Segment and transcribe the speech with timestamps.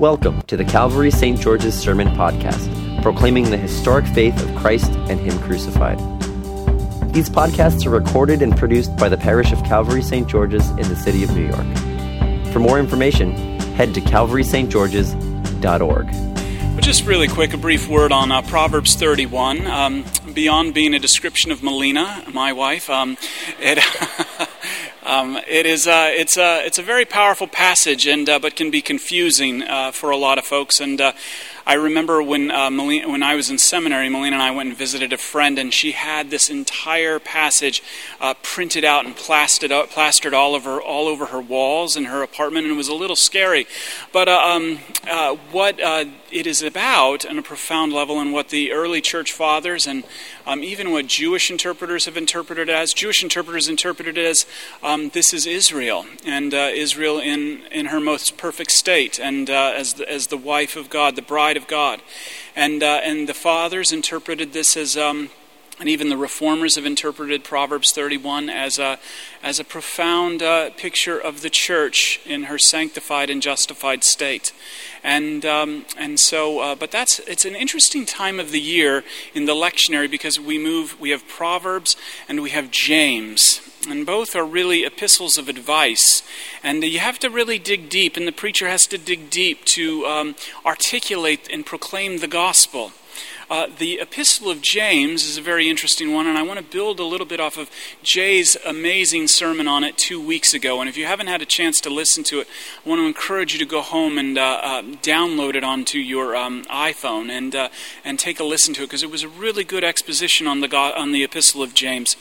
[0.00, 1.38] Welcome to the Calvary St.
[1.38, 5.98] George's Sermon Podcast, proclaiming the historic faith of Christ and Him crucified.
[7.12, 10.26] These podcasts are recorded and produced by the parish of Calvary St.
[10.26, 11.66] George's in the city of New York.
[12.50, 13.32] For more information,
[13.74, 16.06] head to calvarystgeorges.org.
[16.06, 19.66] Well, just really quick, a brief word on uh, Proverbs 31.
[19.66, 23.18] Um, beyond being a description of Melina, my wife, um,
[23.58, 23.78] it.
[25.10, 28.54] Um, it is uh, it's a uh, it's a very powerful passage, and uh, but
[28.54, 30.78] can be confusing uh, for a lot of folks.
[30.78, 31.14] And uh,
[31.70, 35.12] I remember when uh, when I was in seminary, Melina and I went and visited
[35.12, 37.80] a friend, and she had this entire passage
[38.20, 42.24] uh, printed out and plastered, out, plastered all over all over her walls in her
[42.24, 43.68] apartment, and it was a little scary.
[44.12, 48.48] But uh, um, uh, what uh, it is about, on a profound level, and what
[48.48, 50.02] the early church fathers and
[50.46, 54.44] um, even what Jewish interpreters have interpreted as, Jewish interpreters interpreted it as
[54.82, 59.92] um, this is Israel, and uh, Israel in in her most perfect state, and as
[59.94, 62.02] the, as the wife of God, the bride of God.
[62.56, 65.30] And, uh, and the fathers interpreted this as, um,
[65.78, 68.98] and even the reformers have interpreted Proverbs 31 as a,
[69.42, 74.52] as a profound uh, picture of the church in her sanctified and justified state.
[75.02, 79.46] And, um, and so, uh, but that's, it's an interesting time of the year in
[79.46, 81.96] the lectionary because we move, we have Proverbs
[82.28, 83.69] and we have James.
[83.88, 86.22] And both are really epistles of advice.
[86.62, 90.04] And you have to really dig deep, and the preacher has to dig deep to
[90.06, 92.92] um, articulate and proclaim the gospel.
[93.50, 97.00] Uh, the Epistle of James is a very interesting one, and I want to build
[97.00, 97.68] a little bit off of
[98.00, 100.80] Jay's amazing sermon on it two weeks ago.
[100.80, 102.48] And if you haven't had a chance to listen to it,
[102.84, 106.36] I want to encourage you to go home and uh, uh, download it onto your
[106.36, 107.70] um, iPhone and uh,
[108.04, 110.68] and take a listen to it because it was a really good exposition on the
[110.68, 112.14] God, on the Epistle of James.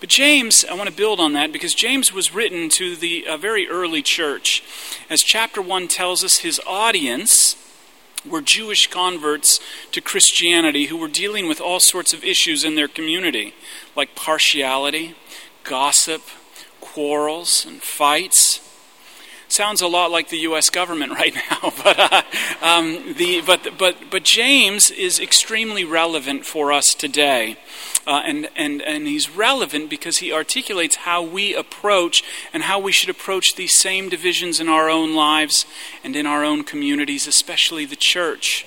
[0.00, 3.66] But James, I want to build on that because James was written to the very
[3.68, 4.62] early church,
[5.08, 6.38] as chapter one tells us.
[6.38, 7.56] His audience
[8.28, 9.60] were Jewish converts
[9.92, 13.54] to Christianity who were dealing with all sorts of issues in their community,
[13.96, 15.14] like partiality,
[15.62, 16.22] gossip,
[16.80, 18.60] quarrels, and fights.
[19.54, 20.68] Sounds a lot like the U.S.
[20.68, 22.22] government right now, but, uh,
[22.60, 27.56] um, the, but, but, but James is extremely relevant for us today.
[28.04, 32.90] Uh, and, and, and he's relevant because he articulates how we approach and how we
[32.90, 35.66] should approach these same divisions in our own lives
[36.02, 38.66] and in our own communities, especially the church.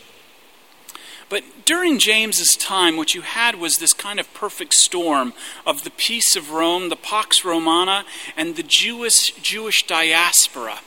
[1.30, 5.34] But during James's time, what you had was this kind of perfect storm
[5.66, 8.06] of the peace of Rome, the Pax Romana,
[8.38, 10.80] and the Jewish, Jewish diaspora.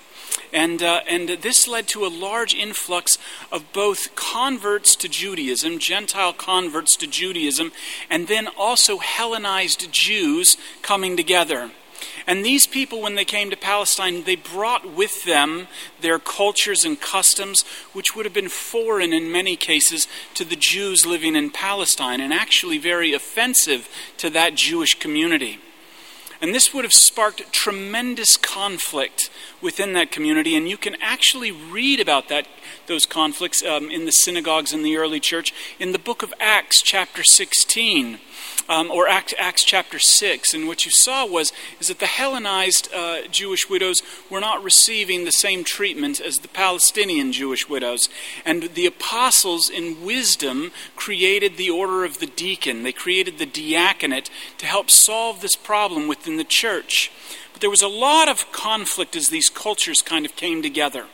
[0.53, 3.19] And, uh, and this led to a large influx
[3.53, 7.73] of both converts to Judaism, Gentile converts to Judaism,
[8.09, 11.71] and then also Hellenized Jews coming together.
[12.31, 15.67] And these people, when they came to Palestine, they brought with them
[16.01, 21.05] their cultures and customs, which would have been foreign in many cases to the Jews
[21.05, 25.59] living in Palestine, and actually very offensive to that Jewish community.
[26.41, 29.29] And this would have sparked tremendous conflict
[29.61, 30.55] within that community.
[30.55, 32.47] And you can actually read about that,
[32.87, 36.81] those conflicts um, in the synagogues in the early church in the book of Acts,
[36.81, 38.21] chapter 16
[38.69, 40.55] um, or Acts, chapter 6.
[40.55, 45.25] And what you saw was is that the Hellenized uh, Jewish widows were not receiving
[45.25, 48.09] the same treatment as the Palestinian Jewish widows.
[48.45, 52.83] And the apostles, in wisdom, created the order of the deacon.
[52.83, 57.11] They created the diaconate to help solve this problem within the church.
[57.53, 61.07] But there was a lot of conflict as these cultures kind of came together.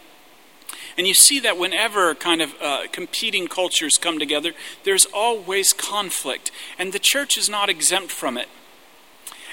[0.97, 4.53] And you see that whenever kind of uh, competing cultures come together,
[4.84, 6.51] there's always conflict.
[6.79, 8.49] And the church is not exempt from it.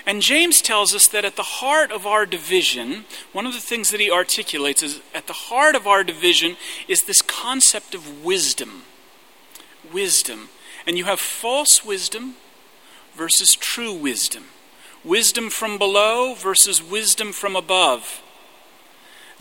[0.05, 3.89] And James tells us that at the heart of our division, one of the things
[3.91, 8.83] that he articulates is at the heart of our division is this concept of wisdom.
[9.91, 10.49] Wisdom.
[10.85, 12.35] And you have false wisdom
[13.15, 14.45] versus true wisdom.
[15.03, 18.22] Wisdom from below versus wisdom from above.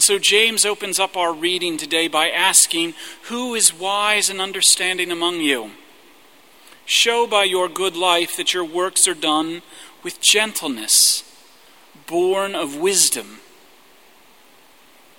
[0.03, 2.95] So James opens up our reading today by asking,
[3.28, 5.71] Who is wise and understanding among you?
[6.84, 9.63] Show by your good life that your works are done
[10.03, 11.22] with gentleness,
[12.09, 13.39] born of wisdom.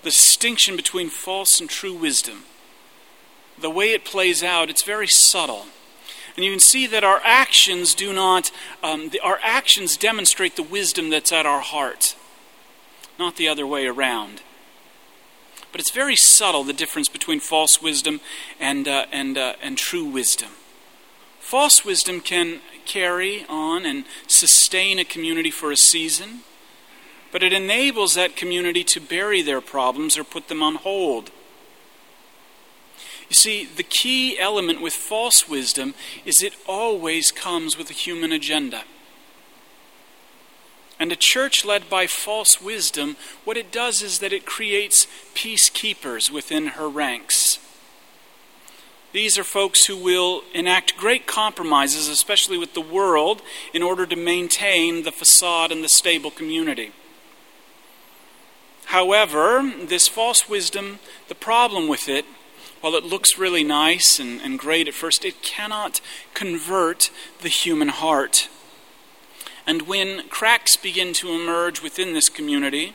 [0.01, 2.43] The distinction between false and true wisdom.
[3.57, 5.67] The way it plays out, it's very subtle.
[6.35, 8.51] And you can see that our actions do not,
[8.83, 12.17] um, the, our actions demonstrate the wisdom that's at our heart,
[13.17, 14.41] not the other way around.
[15.73, 18.21] But it's very subtle, the difference between false wisdom
[18.59, 20.51] and, uh, and, uh, and true wisdom.
[21.39, 26.41] False wisdom can carry on and sustain a community for a season,
[27.31, 31.31] but it enables that community to bury their problems or put them on hold.
[33.27, 38.31] You see, the key element with false wisdom is it always comes with a human
[38.31, 38.83] agenda.
[41.03, 45.05] And a church led by false wisdom, what it does is that it creates
[45.35, 47.59] peacekeepers within her ranks.
[49.11, 53.41] These are folks who will enact great compromises, especially with the world,
[53.73, 56.93] in order to maintain the facade and the stable community.
[58.85, 62.23] However, this false wisdom, the problem with it,
[62.79, 65.99] while it looks really nice and, and great at first, it cannot
[66.33, 67.11] convert
[67.41, 68.47] the human heart.
[69.65, 72.93] And when cracks begin to emerge within this community,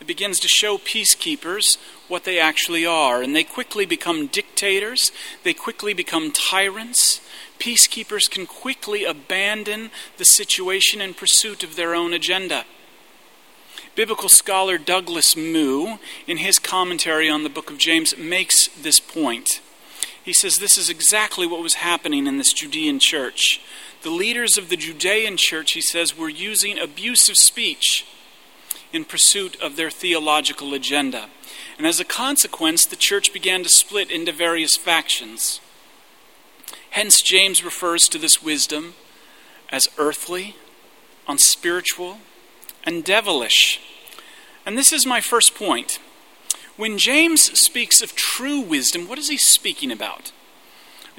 [0.00, 1.76] it begins to show peacekeepers
[2.08, 3.22] what they actually are.
[3.22, 5.12] And they quickly become dictators,
[5.42, 7.20] they quickly become tyrants.
[7.58, 12.64] Peacekeepers can quickly abandon the situation in pursuit of their own agenda.
[13.94, 19.60] Biblical scholar Douglas Moo, in his commentary on the book of James, makes this point.
[20.22, 23.60] He says this is exactly what was happening in this Judean church.
[24.02, 28.06] The leaders of the Judean church, he says, were using abusive speech
[28.92, 31.28] in pursuit of their theological agenda.
[31.76, 35.60] And as a consequence, the church began to split into various factions.
[36.90, 38.94] Hence, James refers to this wisdom
[39.70, 40.56] as earthly,
[41.28, 42.18] unspiritual,
[42.84, 43.80] and devilish.
[44.66, 45.98] And this is my first point.
[46.76, 50.32] When James speaks of true wisdom, what is he speaking about?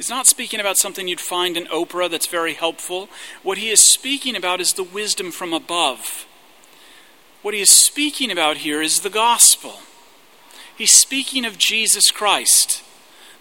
[0.02, 3.08] He's not speaking about something you'd find in Oprah that's very helpful.
[3.44, 6.26] What he is speaking about is the wisdom from above.
[7.44, 9.82] What he is speaking about here is the gospel.
[10.76, 12.82] He's speaking of Jesus Christ,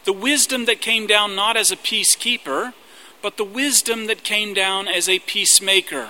[0.05, 2.75] the wisdom that came down not as a peacekeeper,
[3.23, 6.09] but the wisdom that came down as a peacemaker,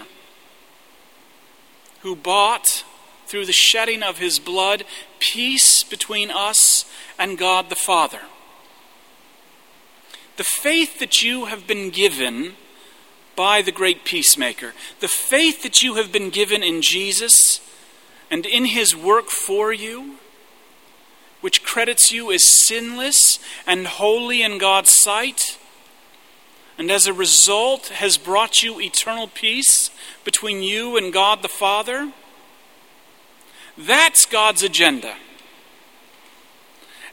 [2.00, 2.82] who bought,
[3.29, 4.82] through the shedding of his blood,
[5.20, 6.87] peace between us
[7.20, 8.23] and God the Father.
[10.40, 12.54] The faith that you have been given
[13.37, 17.60] by the great peacemaker, the faith that you have been given in Jesus
[18.31, 20.14] and in his work for you,
[21.42, 25.58] which credits you as sinless and holy in God's sight,
[26.78, 29.90] and as a result has brought you eternal peace
[30.25, 32.14] between you and God the Father.
[33.76, 35.16] That's God's agenda.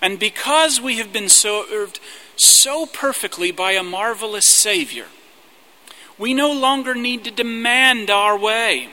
[0.02, 2.00] And because we have been served
[2.38, 5.06] so perfectly by a marvelous Savior.
[6.18, 8.90] We no longer need to demand our way.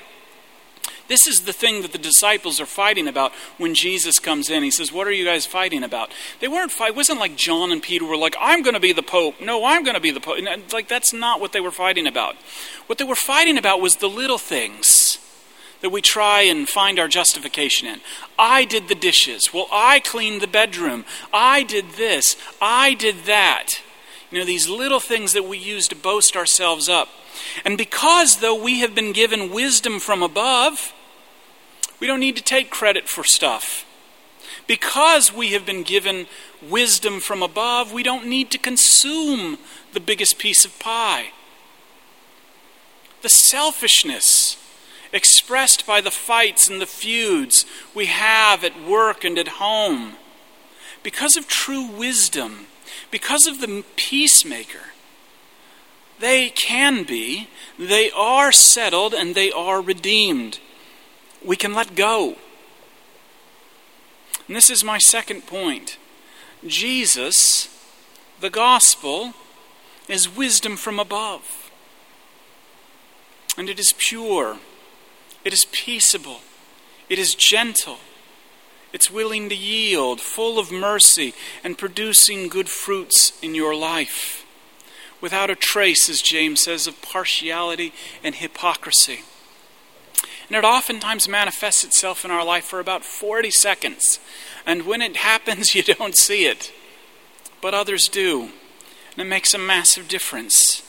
[1.07, 4.63] This is the thing that the disciples are fighting about when Jesus comes in.
[4.63, 6.11] He says, What are you guys fighting about?
[6.41, 6.95] They weren't fighting.
[6.95, 9.41] It wasn't like John and Peter were like, I'm going to be the Pope.
[9.41, 10.39] No, I'm going to be the Pope.
[10.73, 12.37] Like, that's not what they were fighting about.
[12.87, 14.89] What they were fighting about was the little things
[15.85, 18.01] that we try and find our justification in.
[18.39, 19.53] I did the dishes.
[19.53, 21.05] Well, I cleaned the bedroom.
[21.31, 22.39] I did this.
[22.59, 23.83] I did that.
[24.31, 27.11] You know, these little things that we use to boast ourselves up.
[27.67, 30.95] And because, though, we have been given wisdom from above,
[32.01, 33.85] we don't need to take credit for stuff.
[34.67, 36.29] Because we have been given
[36.67, 39.59] wisdom from above, we don't need to consume
[39.93, 41.27] the biggest piece of pie.
[43.21, 44.57] The selfishness
[45.15, 47.65] expressed by the fights and the feuds
[47.95, 50.15] we have at work and at home.
[51.03, 52.67] Because of true wisdom,
[53.11, 54.91] because of the peacemaker,
[56.19, 57.49] they can be,
[57.79, 60.59] they are settled, and they are redeemed.
[61.45, 62.37] We can let go.
[64.47, 65.97] And this is my second point.
[66.67, 67.69] Jesus,
[68.41, 69.35] the gospel,
[70.09, 71.71] is wisdom from above.
[73.57, 74.59] And it is pure
[75.45, 76.41] it is peaceable.
[77.09, 77.99] It is gentle.
[78.93, 84.47] It's willing to yield, full of mercy, and producing good fruits in your life.
[85.21, 89.21] Without a trace, as James says, of partiality and hypocrisy.
[90.49, 94.21] And it oftentimes manifests itself in our life for about 40 seconds.
[94.65, 96.73] And when it happens, you don't see it.
[97.61, 98.51] But others do.
[99.13, 100.84] And it makes a massive difference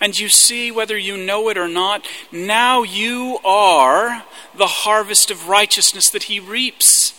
[0.00, 4.24] and you see, whether you know it or not, now you are
[4.56, 7.12] the harvest of righteousness that he reaps.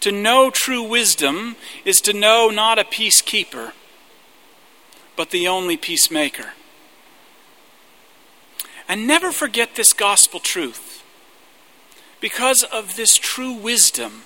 [0.00, 3.72] To know true wisdom is to know not a peacekeeper,
[5.16, 6.52] but the only peacemaker.
[8.88, 11.02] And never forget this gospel truth.
[12.20, 14.22] Because of this true wisdom,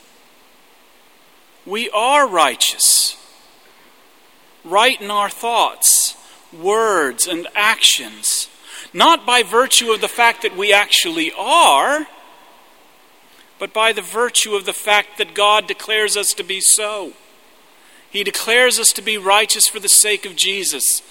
[1.64, 3.16] we are righteous,
[4.64, 6.05] right in our thoughts
[6.58, 8.48] words and actions,
[8.92, 12.06] not by virtue of the fact that we actually are,
[13.58, 17.12] but by the virtue of the fact that God declares us to be so.
[18.10, 21.02] He declares us to be righteous for the sake of Jesus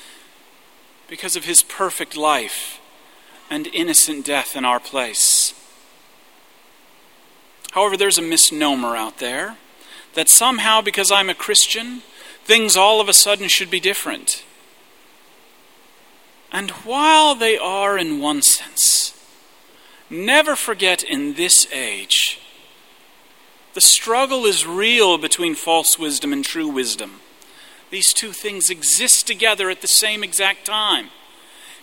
[1.07, 2.79] because of his perfect life
[3.49, 5.53] and innocent death in our place.
[7.71, 9.57] However, there's a misnomer out there
[10.13, 12.01] that somehow, because I'm a Christian,
[12.45, 14.43] things all of a sudden should be different.
[16.55, 19.13] And while they are in one sense,
[20.09, 22.39] never forget in this age,
[23.73, 27.19] the struggle is real between false wisdom and true wisdom.
[27.89, 31.09] These two things exist together at the same exact time.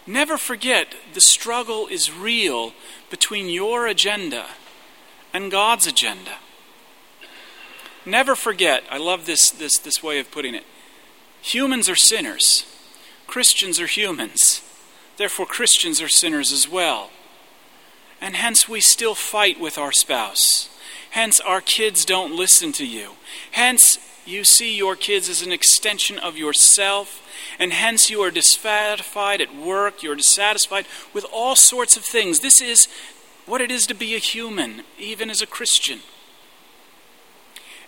[0.07, 2.73] Never forget the struggle is real
[3.11, 4.47] between your agenda
[5.35, 6.39] and God's agenda.
[8.07, 10.65] Never forget, I love this, this, this way of putting it.
[11.43, 12.65] Humans are sinners,
[13.33, 14.61] Christians are humans.
[15.17, 17.09] Therefore, Christians are sinners as well.
[18.21, 20.69] And hence, we still fight with our spouse.
[21.13, 23.13] Hence, our kids don't listen to you.
[23.53, 23.97] Hence,
[24.27, 27.27] you see your kids as an extension of yourself,
[27.59, 30.85] and hence you are dissatisfied at work, you're dissatisfied
[31.15, 32.41] with all sorts of things.
[32.41, 32.87] This is
[33.47, 36.01] what it is to be a human, even as a Christian.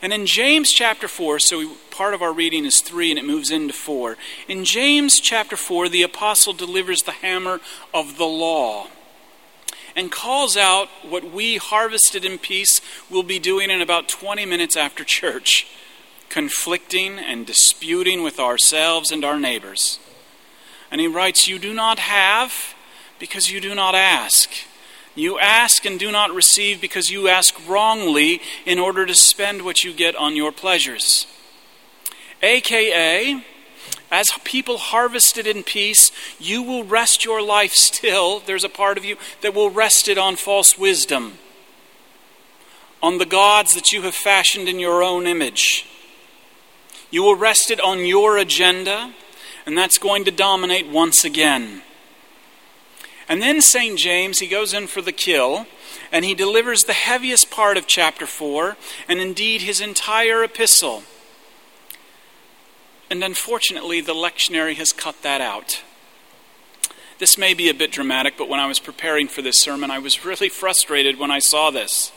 [0.04, 3.25] And in James chapter 4, so we, part of our reading is 3 and it
[3.25, 4.18] moves into 4.
[4.49, 7.58] In James chapter 4, the apostle delivers the hammer
[7.94, 8.88] of the law
[9.96, 14.76] and calls out what we harvested in peace will be doing in about 20 minutes
[14.76, 15.66] after church
[16.28, 19.99] conflicting and disputing with ourselves and our neighbors.
[20.90, 22.75] And he writes, You do not have
[23.18, 24.50] because you do not ask.
[25.14, 29.85] You ask and do not receive because you ask wrongly in order to spend what
[29.85, 31.26] you get on your pleasures.
[32.42, 33.44] AKA,
[34.11, 38.40] as people harvested in peace, you will rest your life still.
[38.40, 41.38] There's a part of you that will rest it on false wisdom,
[43.02, 45.87] on the gods that you have fashioned in your own image.
[47.11, 49.14] You will rest it on your agenda,
[49.64, 51.83] and that's going to dominate once again.
[53.28, 53.98] And then St.
[53.98, 55.66] James, he goes in for the kill,
[56.12, 58.76] and he delivers the heaviest part of chapter 4,
[59.08, 61.04] and indeed his entire epistle.
[63.10, 65.82] And unfortunately, the lectionary has cut that out.
[67.18, 69.98] This may be a bit dramatic, but when I was preparing for this sermon, I
[69.98, 72.12] was really frustrated when I saw this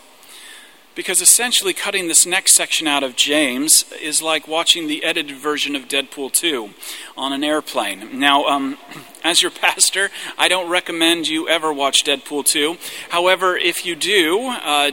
[0.98, 5.76] because essentially cutting this next section out of James is like watching the edited version
[5.76, 6.72] of Deadpool 2
[7.16, 8.20] on an airplane.
[8.20, 8.80] Now, um,
[9.24, 12.78] as your pastor, I don't recommend you ever watch Deadpool 2.
[13.10, 14.90] However, if you do, uh,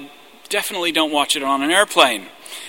[0.51, 2.27] definitely don't watch it on an airplane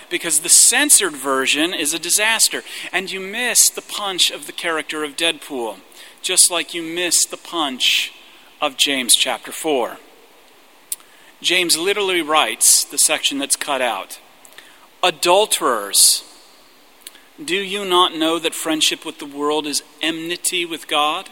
[0.10, 2.64] because the censored version is a disaster
[2.94, 5.80] and you miss the punch of the character of Deadpool,
[6.22, 8.14] just like you miss the punch
[8.62, 9.98] of James chapter 4.
[11.46, 14.20] James literally writes the section that's cut out
[15.04, 16.24] Adulterers,
[17.44, 21.30] do you not know that friendship with the world is enmity with God?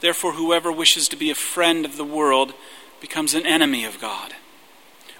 [0.00, 2.54] Therefore, whoever wishes to be a friend of the world
[3.02, 4.32] becomes an enemy of God.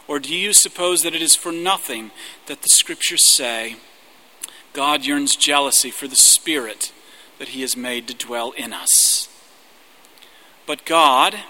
[0.09, 2.11] Or do you suppose that it is for nothing
[2.47, 3.77] that the scriptures say,
[4.73, 6.91] God yearns jealousy for the Spirit
[7.39, 9.29] that He has made to dwell in us?
[10.67, 11.41] But God,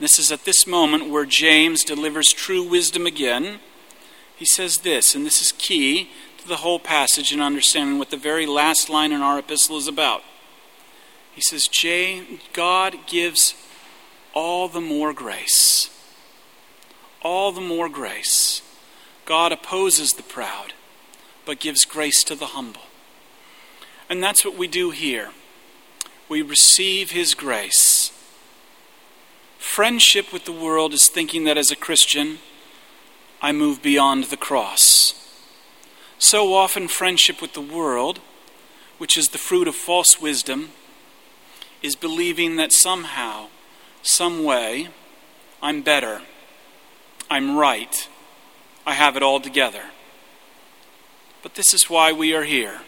[0.00, 3.60] this is at this moment where James delivers true wisdom again.
[4.34, 8.16] He says this, and this is key to the whole passage and understanding what the
[8.16, 10.22] very last line in our epistle is about.
[11.34, 11.68] He says,
[12.52, 13.54] God gives
[14.32, 15.90] all the more grace.
[17.22, 18.62] All the more grace.
[19.26, 20.72] God opposes the proud,
[21.44, 22.82] but gives grace to the humble.
[24.08, 25.30] And that's what we do here.
[26.28, 27.89] We receive His grace.
[29.60, 32.38] Friendship with the world is thinking that as a Christian,
[33.42, 35.14] I move beyond the cross.
[36.18, 38.20] So often, friendship with the world,
[38.96, 40.70] which is the fruit of false wisdom,
[41.82, 43.48] is believing that somehow,
[44.02, 44.88] some way,
[45.62, 46.22] I'm better,
[47.30, 48.08] I'm right,
[48.86, 49.84] I have it all together.
[51.42, 52.80] But this is why we are here.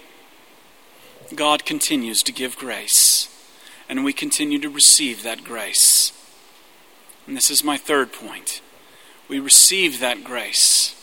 [1.35, 3.29] God continues to give grace,
[3.91, 6.13] and we continue to receive that grace.
[7.33, 8.61] And this is my third point.
[9.27, 10.95] We receive that grace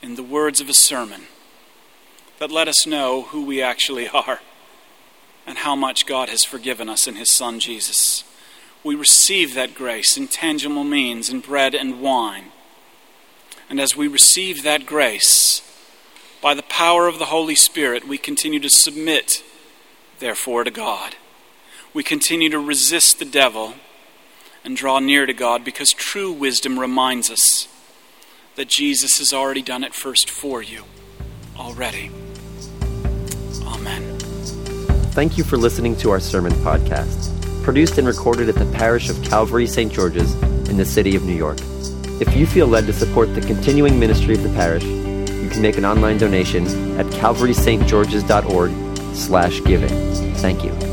[0.00, 1.22] in the words of a sermon
[2.38, 4.38] that let us know who we actually are
[5.44, 8.22] and how much God has forgiven us in His Son Jesus.
[8.84, 12.52] We receive that grace in tangible means, in bread and wine.
[13.68, 15.60] And as we receive that grace,
[16.40, 19.42] by the power of the Holy Spirit, we continue to submit,
[20.20, 21.16] therefore, to God.
[21.92, 23.74] We continue to resist the devil
[24.64, 27.68] and draw near to God because true wisdom reminds us
[28.56, 30.84] that Jesus has already done it first for you
[31.56, 32.10] already.
[33.64, 34.18] Amen.
[35.12, 37.30] Thank you for listening to our sermon podcast,
[37.64, 39.92] produced and recorded at the parish of Calvary St.
[39.92, 40.34] George's
[40.68, 41.58] in the city of New York.
[42.20, 45.76] If you feel led to support the continuing ministry of the parish, you can make
[45.76, 46.66] an online donation
[46.98, 50.34] at calvarystgeorges.org slash giving.
[50.36, 50.91] Thank you.